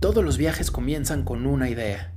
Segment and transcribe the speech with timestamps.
[0.00, 2.12] Todos los viajes comienzan con una idea,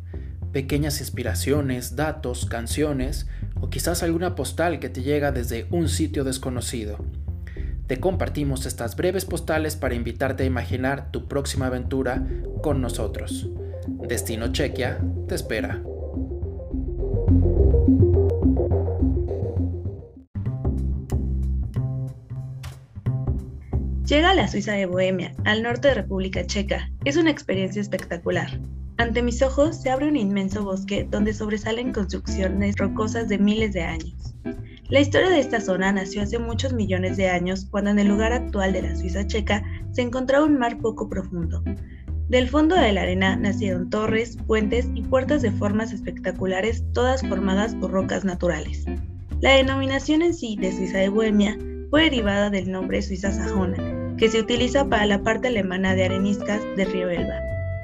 [0.52, 3.28] pequeñas inspiraciones, datos, canciones
[3.60, 7.04] o quizás alguna postal que te llega desde un sitio desconocido.
[7.88, 12.24] Te compartimos estas breves postales para invitarte a imaginar tu próxima aventura
[12.62, 13.50] con nosotros.
[14.08, 15.82] Destino Chequia te espera.
[24.12, 26.92] Llega a la Suiza de Bohemia, al norte de República Checa.
[27.06, 28.60] Es una experiencia espectacular.
[28.98, 33.84] Ante mis ojos se abre un inmenso bosque donde sobresalen construcciones rocosas de miles de
[33.84, 34.36] años.
[34.90, 38.34] La historia de esta zona nació hace muchos millones de años cuando en el lugar
[38.34, 39.64] actual de la Suiza checa
[39.94, 41.64] se encontraba un mar poco profundo.
[42.28, 47.76] Del fondo de la arena nacieron torres, puentes y puertas de formas espectaculares, todas formadas
[47.76, 48.84] por rocas naturales.
[49.40, 51.58] La denominación en sí de Suiza de Bohemia
[51.92, 53.91] fue derivada del nombre Suiza sajona,
[54.22, 57.42] que se utiliza para la parte alemana de areniscas del río Elba.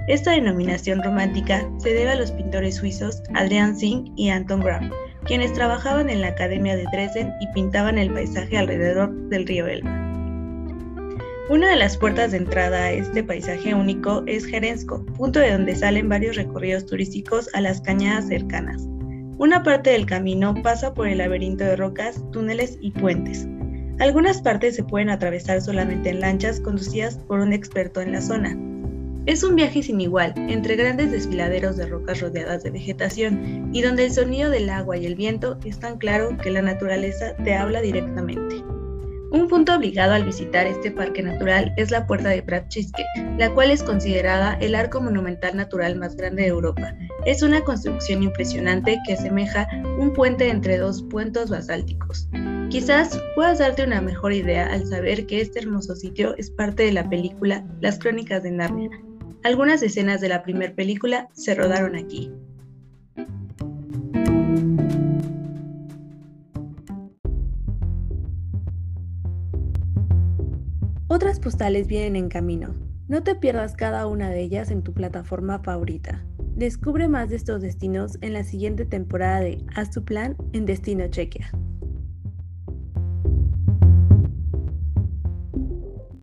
[0.08, 4.84] Esta denominación romántica se debe a los pintores suizos Adrian Singh y Anton Graf,
[5.26, 9.90] quienes trabajaban en la Academia de Dresden y pintaban el paisaje alrededor del río Elba.
[11.50, 15.76] Una de las puertas de entrada a este paisaje único es Jerensko, punto de donde
[15.76, 18.84] salen varios recorridos turísticos a las cañadas cercanas.
[19.40, 23.48] Una parte del camino pasa por el laberinto de rocas, túneles y puentes,
[24.00, 28.58] algunas partes se pueden atravesar solamente en lanchas conducidas por un experto en la zona.
[29.26, 34.06] Es un viaje sin igual, entre grandes desfiladeros de rocas rodeadas de vegetación, y donde
[34.06, 37.82] el sonido del agua y el viento es tan claro que la naturaleza te habla
[37.82, 38.64] directamente.
[39.30, 43.04] Un punto obligado al visitar este parque natural es la Puerta de Pratchiske,
[43.38, 46.96] la cual es considerada el arco monumental natural más grande de Europa.
[47.28, 49.68] Es una construcción impresionante que asemeja
[50.00, 52.30] un puente entre dos puentes basálticos.
[52.70, 56.94] Quizás puedas darte una mejor idea al saber que este hermoso sitio es parte de
[56.94, 58.90] la película Las Crónicas de Narnia.
[59.44, 62.32] Algunas escenas de la primera película se rodaron aquí.
[71.08, 72.74] Otras postales vienen en camino.
[73.10, 76.24] No te pierdas cada una de ellas en tu plataforma favorita.
[76.58, 81.08] Descubre más de estos destinos en la siguiente temporada de Haz tu plan en Destino
[81.08, 81.52] Chequia.